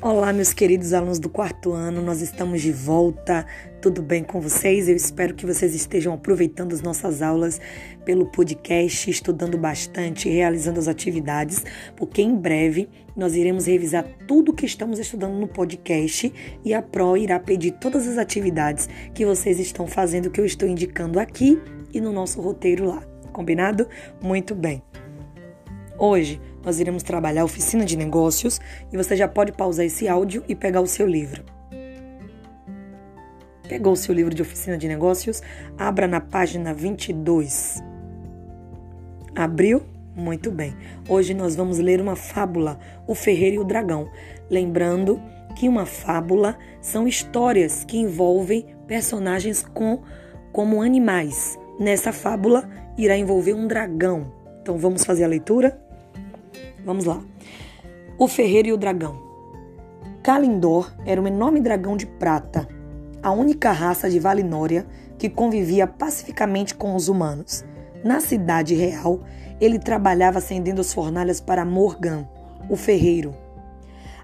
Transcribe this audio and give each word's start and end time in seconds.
Olá, 0.00 0.32
meus 0.32 0.52
queridos 0.52 0.92
alunos 0.92 1.18
do 1.18 1.28
quarto 1.28 1.72
ano, 1.72 2.00
nós 2.00 2.20
estamos 2.20 2.62
de 2.62 2.70
volta. 2.70 3.44
Tudo 3.82 4.00
bem 4.00 4.22
com 4.22 4.40
vocês? 4.40 4.88
Eu 4.88 4.94
espero 4.94 5.34
que 5.34 5.44
vocês 5.44 5.74
estejam 5.74 6.14
aproveitando 6.14 6.72
as 6.72 6.80
nossas 6.80 7.20
aulas 7.20 7.60
pelo 8.04 8.26
podcast, 8.26 9.10
estudando 9.10 9.58
bastante, 9.58 10.28
realizando 10.28 10.78
as 10.78 10.86
atividades, 10.86 11.64
porque 11.96 12.22
em 12.22 12.36
breve 12.36 12.88
nós 13.16 13.34
iremos 13.34 13.66
revisar 13.66 14.04
tudo 14.28 14.52
que 14.52 14.64
estamos 14.64 15.00
estudando 15.00 15.34
no 15.34 15.48
podcast 15.48 16.32
e 16.64 16.72
a 16.72 16.80
Pro 16.80 17.16
irá 17.16 17.40
pedir 17.40 17.72
todas 17.72 18.06
as 18.06 18.18
atividades 18.18 18.88
que 19.12 19.26
vocês 19.26 19.58
estão 19.58 19.88
fazendo, 19.88 20.30
que 20.30 20.40
eu 20.40 20.46
estou 20.46 20.68
indicando 20.68 21.18
aqui 21.18 21.60
e 21.92 22.00
no 22.00 22.12
nosso 22.12 22.40
roteiro 22.40 22.86
lá. 22.86 23.02
Combinado? 23.32 23.88
Muito 24.22 24.54
bem. 24.54 24.80
Hoje 25.98 26.40
nós 26.68 26.80
iremos 26.80 27.02
trabalhar 27.02 27.40
a 27.40 27.44
oficina 27.46 27.82
de 27.82 27.96
negócios 27.96 28.60
e 28.92 28.96
você 28.98 29.16
já 29.16 29.26
pode 29.26 29.52
pausar 29.52 29.86
esse 29.86 30.06
áudio 30.06 30.44
e 30.46 30.54
pegar 30.54 30.82
o 30.82 30.86
seu 30.86 31.06
livro. 31.06 31.42
Pegou 33.66 33.94
o 33.94 33.96
seu 33.96 34.14
livro 34.14 34.34
de 34.34 34.42
oficina 34.42 34.76
de 34.76 34.86
negócios? 34.86 35.40
Abra 35.78 36.06
na 36.06 36.20
página 36.20 36.74
22. 36.74 37.82
Abriu? 39.34 39.82
Muito 40.14 40.50
bem. 40.50 40.76
Hoje 41.08 41.32
nós 41.32 41.56
vamos 41.56 41.78
ler 41.78 42.02
uma 42.02 42.14
fábula, 42.14 42.78
O 43.06 43.14
Ferreiro 43.14 43.56
e 43.56 43.58
o 43.60 43.64
Dragão. 43.64 44.10
Lembrando 44.50 45.18
que 45.56 45.70
uma 45.70 45.86
fábula 45.86 46.58
são 46.82 47.08
histórias 47.08 47.82
que 47.82 47.96
envolvem 47.96 48.66
personagens 48.86 49.62
com, 49.62 50.02
como 50.52 50.82
animais. 50.82 51.58
Nessa 51.80 52.12
fábula 52.12 52.68
irá 52.98 53.16
envolver 53.16 53.54
um 53.54 53.66
dragão. 53.66 54.30
Então 54.60 54.76
vamos 54.76 55.02
fazer 55.02 55.24
a 55.24 55.28
leitura? 55.28 55.87
Vamos 56.84 57.04
lá. 57.04 57.20
O 58.18 58.26
Ferreiro 58.26 58.68
e 58.68 58.72
o 58.72 58.76
Dragão. 58.76 59.28
Kalindor 60.22 60.92
era 61.06 61.20
um 61.20 61.26
enorme 61.26 61.60
dragão 61.60 61.96
de 61.96 62.06
prata, 62.06 62.68
a 63.22 63.30
única 63.30 63.72
raça 63.72 64.10
de 64.10 64.18
Valinória 64.18 64.86
que 65.18 65.28
convivia 65.28 65.86
pacificamente 65.86 66.74
com 66.74 66.94
os 66.94 67.08
humanos. 67.08 67.64
Na 68.04 68.20
cidade 68.20 68.74
real, 68.74 69.20
ele 69.60 69.78
trabalhava 69.78 70.38
acendendo 70.38 70.80
as 70.80 70.92
fornalhas 70.92 71.40
para 71.40 71.64
Morgan, 71.64 72.28
o 72.68 72.76
ferreiro. 72.76 73.34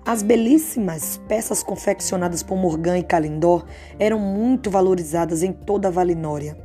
As 0.05 0.22
belíssimas 0.22 1.20
peças 1.27 1.62
confeccionadas 1.62 2.42
por 2.42 2.56
Morgan 2.56 2.98
e 2.98 3.03
Kalindor 3.03 3.64
eram 3.98 4.19
muito 4.19 4.70
valorizadas 4.70 5.42
em 5.42 5.53
toda 5.53 5.88
a 5.88 5.91
Valinória. 5.91 6.56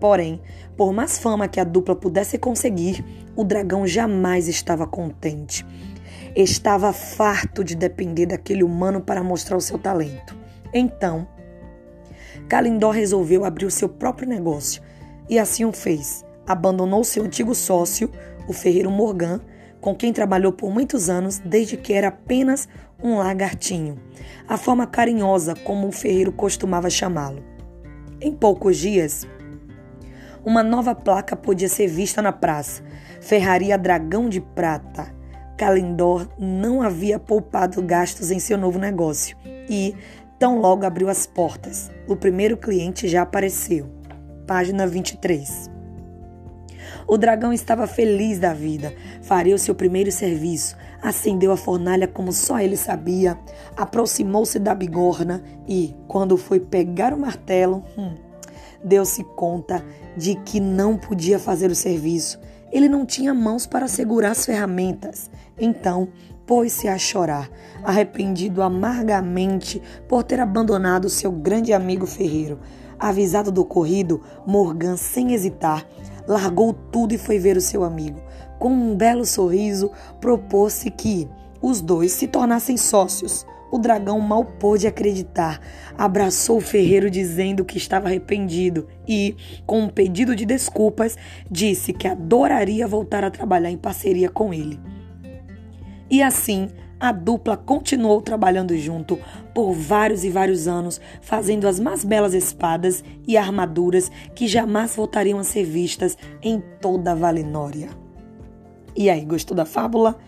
Porém, 0.00 0.40
por 0.76 0.92
mais 0.92 1.18
fama 1.18 1.48
que 1.48 1.58
a 1.58 1.64
dupla 1.64 1.96
pudesse 1.96 2.38
conseguir, 2.38 3.04
o 3.34 3.44
dragão 3.44 3.86
jamais 3.86 4.48
estava 4.48 4.86
contente. 4.86 5.66
Estava 6.36 6.92
farto 6.92 7.64
de 7.64 7.74
depender 7.74 8.26
daquele 8.26 8.62
humano 8.62 9.00
para 9.00 9.22
mostrar 9.22 9.56
o 9.56 9.60
seu 9.60 9.78
talento. 9.78 10.36
Então, 10.72 11.26
Kalindor 12.48 12.92
resolveu 12.92 13.44
abrir 13.44 13.66
o 13.66 13.70
seu 13.70 13.88
próprio 13.88 14.28
negócio 14.28 14.82
e 15.28 15.38
assim 15.38 15.64
o 15.64 15.72
fez. 15.72 16.24
Abandonou 16.46 17.04
seu 17.04 17.24
antigo 17.24 17.54
sócio, 17.54 18.10
o 18.46 18.52
ferreiro 18.52 18.90
Morgan, 18.90 19.40
com 19.80 19.94
quem 19.94 20.12
trabalhou 20.12 20.52
por 20.52 20.70
muitos 20.70 21.08
anos 21.08 21.38
desde 21.38 21.76
que 21.76 21.92
era 21.92 22.08
apenas 22.08 22.68
um 23.02 23.16
lagartinho, 23.18 23.96
a 24.48 24.56
forma 24.56 24.86
carinhosa 24.86 25.54
como 25.54 25.86
o 25.86 25.92
ferreiro 25.92 26.32
costumava 26.32 26.90
chamá-lo. 26.90 27.44
Em 28.20 28.32
poucos 28.32 28.76
dias, 28.76 29.26
uma 30.44 30.62
nova 30.62 30.94
placa 30.94 31.36
podia 31.36 31.68
ser 31.68 31.86
vista 31.86 32.22
na 32.22 32.32
praça. 32.32 32.82
Ferraria 33.20 33.76
Dragão 33.76 34.28
de 34.28 34.40
Prata. 34.40 35.12
Calendor 35.56 36.28
não 36.38 36.80
havia 36.82 37.18
poupado 37.18 37.82
gastos 37.82 38.30
em 38.30 38.38
seu 38.38 38.56
novo 38.56 38.78
negócio 38.78 39.36
e, 39.68 39.94
tão 40.38 40.60
logo 40.60 40.86
abriu 40.86 41.08
as 41.08 41.26
portas, 41.26 41.90
o 42.06 42.14
primeiro 42.14 42.56
cliente 42.56 43.08
já 43.08 43.22
apareceu. 43.22 43.90
Página 44.46 44.86
23. 44.86 45.68
O 47.08 47.16
dragão 47.16 47.52
estava 47.52 47.86
feliz 47.86 48.38
da 48.38 48.52
vida. 48.52 48.94
Faria 49.22 49.54
o 49.54 49.58
seu 49.58 49.74
primeiro 49.74 50.12
serviço. 50.12 50.76
Acendeu 51.02 51.50
a 51.50 51.56
fornalha 51.56 52.06
como 52.06 52.32
só 52.32 52.60
ele 52.60 52.76
sabia. 52.76 53.38
Aproximou-se 53.76 54.58
da 54.58 54.74
bigorna 54.74 55.42
e, 55.66 55.94
quando 56.06 56.36
foi 56.36 56.60
pegar 56.60 57.14
o 57.14 57.18
martelo, 57.18 57.82
hum, 57.96 58.14
deu-se 58.82 59.24
conta 59.24 59.84
de 60.16 60.34
que 60.34 60.60
não 60.60 60.96
podia 60.96 61.38
fazer 61.38 61.70
o 61.70 61.74
serviço. 61.74 62.38
Ele 62.70 62.88
não 62.88 63.06
tinha 63.06 63.32
mãos 63.32 63.66
para 63.66 63.88
segurar 63.88 64.32
as 64.32 64.44
ferramentas. 64.44 65.30
Então, 65.58 66.08
pôs-se 66.46 66.88
a 66.88 66.96
chorar, 66.96 67.50
arrependido 67.84 68.62
amargamente 68.62 69.82
por 70.08 70.22
ter 70.22 70.40
abandonado 70.40 71.08
seu 71.08 71.30
grande 71.30 71.72
amigo 71.72 72.06
ferreiro. 72.06 72.58
Avisado 72.98 73.52
do 73.52 73.60
ocorrido, 73.62 74.22
Morgan, 74.46 74.96
sem 74.96 75.32
hesitar, 75.32 75.86
largou 76.26 76.72
tudo 76.72 77.14
e 77.14 77.18
foi 77.18 77.38
ver 77.38 77.56
o 77.56 77.60
seu 77.60 77.84
amigo. 77.84 78.20
Com 78.58 78.70
um 78.70 78.96
belo 78.96 79.24
sorriso, 79.24 79.90
propôs-se 80.20 80.90
que 80.90 81.28
os 81.62 81.80
dois 81.80 82.12
se 82.12 82.26
tornassem 82.26 82.76
sócios. 82.76 83.46
O 83.70 83.78
dragão 83.78 84.18
mal 84.20 84.44
pôde 84.44 84.86
acreditar. 84.86 85.60
Abraçou 85.96 86.58
o 86.58 86.62
ferreiro 86.62 87.10
dizendo 87.10 87.64
que 87.64 87.76
estava 87.76 88.08
arrependido 88.08 88.86
e, 89.06 89.36
com 89.66 89.80
um 89.80 89.88
pedido 89.88 90.34
de 90.34 90.46
desculpas, 90.46 91.16
disse 91.50 91.92
que 91.92 92.08
adoraria 92.08 92.86
voltar 92.86 93.24
a 93.24 93.30
trabalhar 93.30 93.70
em 93.70 93.76
parceria 93.76 94.28
com 94.28 94.54
ele. 94.54 94.80
E 96.10 96.22
assim, 96.22 96.68
a 96.98 97.12
dupla 97.12 97.56
continuou 97.56 98.20
trabalhando 98.20 98.76
junto 98.76 99.18
por 99.54 99.72
vários 99.72 100.24
e 100.24 100.30
vários 100.30 100.66
anos, 100.66 101.00
fazendo 101.20 101.68
as 101.68 101.78
mais 101.78 102.04
belas 102.04 102.34
espadas 102.34 103.04
e 103.26 103.36
armaduras 103.36 104.10
que 104.34 104.48
jamais 104.48 104.96
voltariam 104.96 105.38
a 105.38 105.44
ser 105.44 105.64
vistas 105.64 106.16
em 106.42 106.60
toda 106.80 107.12
a 107.12 107.14
Valinória. 107.14 107.90
E 108.96 109.08
aí, 109.08 109.24
gostou 109.24 109.56
da 109.56 109.64
fábula? 109.64 110.18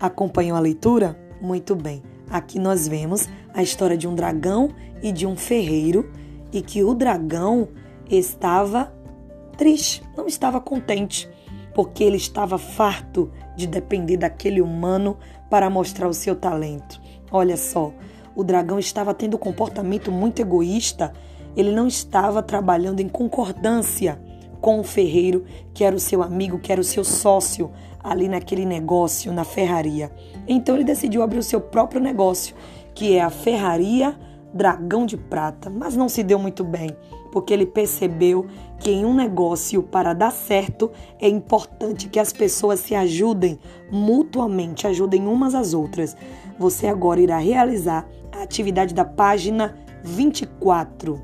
Acompanhou 0.00 0.56
a 0.56 0.60
leitura? 0.60 1.16
Muito 1.40 1.76
bem. 1.76 2.11
Aqui 2.32 2.58
nós 2.58 2.88
vemos 2.88 3.28
a 3.52 3.62
história 3.62 3.94
de 3.94 4.08
um 4.08 4.14
dragão 4.14 4.70
e 5.02 5.12
de 5.12 5.26
um 5.26 5.36
ferreiro 5.36 6.10
e 6.50 6.62
que 6.62 6.82
o 6.82 6.94
dragão 6.94 7.68
estava 8.08 8.90
triste, 9.58 10.02
não 10.16 10.26
estava 10.26 10.58
contente, 10.58 11.28
porque 11.74 12.02
ele 12.02 12.16
estava 12.16 12.56
farto 12.56 13.30
de 13.54 13.66
depender 13.66 14.16
daquele 14.16 14.62
humano 14.62 15.18
para 15.50 15.68
mostrar 15.68 16.08
o 16.08 16.14
seu 16.14 16.34
talento. 16.34 16.98
Olha 17.30 17.58
só, 17.58 17.92
o 18.34 18.42
dragão 18.42 18.78
estava 18.78 19.12
tendo 19.12 19.34
um 19.34 19.40
comportamento 19.40 20.10
muito 20.10 20.40
egoísta, 20.40 21.12
ele 21.54 21.70
não 21.70 21.86
estava 21.86 22.42
trabalhando 22.42 23.00
em 23.00 23.10
concordância 23.10 24.18
com 24.62 24.78
o 24.78 24.84
ferreiro, 24.84 25.44
que 25.74 25.84
era 25.84 25.94
o 25.94 26.00
seu 26.00 26.22
amigo, 26.22 26.60
que 26.60 26.70
era 26.70 26.80
o 26.80 26.84
seu 26.84 27.04
sócio 27.04 27.70
ali 28.02 28.28
naquele 28.28 28.64
negócio, 28.64 29.32
na 29.32 29.44
ferraria. 29.44 30.10
Então 30.46 30.76
ele 30.76 30.84
decidiu 30.84 31.22
abrir 31.22 31.38
o 31.38 31.42
seu 31.42 31.60
próprio 31.60 32.00
negócio, 32.00 32.54
que 32.94 33.16
é 33.16 33.20
a 33.20 33.28
Ferraria 33.28 34.16
Dragão 34.54 35.04
de 35.04 35.16
Prata, 35.16 35.68
mas 35.68 35.96
não 35.96 36.08
se 36.08 36.22
deu 36.22 36.38
muito 36.38 36.62
bem, 36.62 36.96
porque 37.32 37.52
ele 37.52 37.66
percebeu 37.66 38.46
que 38.78 38.90
em 38.90 39.04
um 39.04 39.14
negócio 39.14 39.82
para 39.82 40.12
dar 40.12 40.30
certo 40.30 40.90
é 41.18 41.28
importante 41.28 42.08
que 42.08 42.20
as 42.20 42.32
pessoas 42.32 42.80
se 42.80 42.94
ajudem 42.94 43.58
mutuamente, 43.90 44.86
ajudem 44.86 45.26
umas 45.26 45.54
às 45.54 45.74
outras. 45.74 46.16
Você 46.58 46.86
agora 46.86 47.20
irá 47.20 47.38
realizar 47.38 48.08
a 48.30 48.42
atividade 48.42 48.94
da 48.94 49.04
página 49.04 49.76
24. 50.04 51.20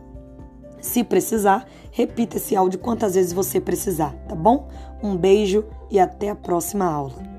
Se 0.81 1.03
precisar, 1.03 1.67
repita 1.99 2.37
esse 2.37 2.55
áudio 2.55 2.79
quantas 2.79 3.17
vezes 3.17 3.33
você 3.33 3.61
precisar, 3.61 4.15
tá 4.29 4.35
bom? 4.37 4.69
Um 5.03 5.17
beijo 5.17 5.65
e 5.91 5.99
até 5.99 6.31
a 6.31 6.37
próxima 6.37 6.85
aula. 6.85 7.38